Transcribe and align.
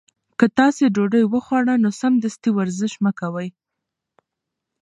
که 0.39 0.45
تاسي 0.57 0.85
ډوډۍ 0.95 1.23
وخوړه 1.27 1.75
نو 1.83 1.89
سمدستي 2.01 2.49
ورزش 2.53 2.93
مه 3.03 3.11
کوئ. 3.19 3.47